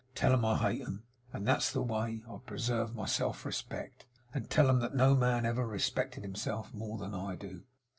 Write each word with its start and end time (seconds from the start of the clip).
Tell 0.15 0.33
'em 0.33 0.43
I 0.43 0.57
hate 0.57 0.81
'em, 0.81 1.03
and 1.31 1.45
that 1.47 1.51
that's 1.53 1.71
the 1.71 1.83
way 1.83 2.23
I 2.27 2.37
preserve 2.43 2.95
my 2.95 3.05
self 3.05 3.45
respect; 3.45 4.07
and 4.33 4.49
tell 4.49 4.67
'em 4.67 4.79
that 4.79 4.95
no 4.95 5.13
man 5.15 5.45
ever 5.45 5.63
respected 5.67 6.23
himself 6.23 6.73
more 6.73 6.97
than 6.97 7.13
I 7.13 7.35
do! 7.35 7.65